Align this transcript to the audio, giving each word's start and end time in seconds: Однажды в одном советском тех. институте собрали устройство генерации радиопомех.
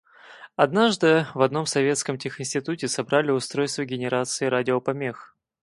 Однажды 0.55 1.27
в 1.35 1.41
одном 1.43 1.67
советском 1.67 2.17
тех. 2.17 2.41
институте 2.41 2.87
собрали 2.87 3.29
устройство 3.29 3.85
генерации 3.85 4.45
радиопомех. 4.47 5.37